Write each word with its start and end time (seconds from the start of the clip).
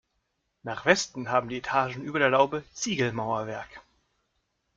Nach 0.63 0.87
Westen 0.87 1.29
haben 1.29 1.47
die 1.47 1.59
Etagen 1.59 2.01
über 2.01 2.17
der 2.17 2.31
Laube 2.31 2.63
Ziegelmauerwerk. 2.73 3.81